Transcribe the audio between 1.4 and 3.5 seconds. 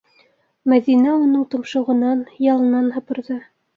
томшоғонан, ялынан һыпырҙы.